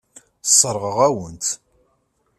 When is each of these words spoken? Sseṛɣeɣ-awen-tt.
Sseṛɣeɣ-awen-tt. 0.49 1.51